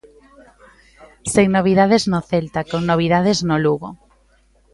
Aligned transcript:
Sen 1.33 1.47
novidades 1.57 2.03
no 2.11 2.19
Celta, 2.29 2.61
con 2.71 2.81
novidades 2.91 3.39
no 3.47 3.57
Lugo. 3.65 3.89